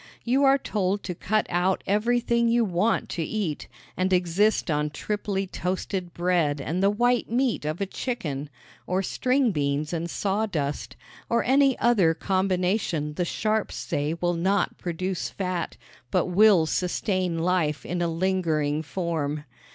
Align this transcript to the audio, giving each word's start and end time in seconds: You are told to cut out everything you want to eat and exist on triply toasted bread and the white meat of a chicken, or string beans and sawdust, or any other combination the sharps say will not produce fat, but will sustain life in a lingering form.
You 0.25 0.43
are 0.45 0.57
told 0.57 1.03
to 1.03 1.13
cut 1.13 1.45
out 1.51 1.83
everything 1.85 2.47
you 2.47 2.65
want 2.65 3.07
to 3.09 3.21
eat 3.21 3.67
and 3.95 4.11
exist 4.11 4.71
on 4.71 4.89
triply 4.89 5.45
toasted 5.45 6.11
bread 6.11 6.59
and 6.59 6.81
the 6.81 6.89
white 6.89 7.29
meat 7.29 7.65
of 7.65 7.79
a 7.79 7.85
chicken, 7.85 8.49
or 8.87 9.03
string 9.03 9.51
beans 9.51 9.93
and 9.93 10.09
sawdust, 10.09 10.95
or 11.29 11.43
any 11.43 11.77
other 11.77 12.15
combination 12.15 13.13
the 13.13 13.25
sharps 13.25 13.75
say 13.75 14.15
will 14.15 14.33
not 14.33 14.75
produce 14.79 15.29
fat, 15.29 15.77
but 16.09 16.25
will 16.25 16.65
sustain 16.65 17.37
life 17.37 17.85
in 17.85 18.01
a 18.01 18.07
lingering 18.07 18.81
form. 18.81 19.43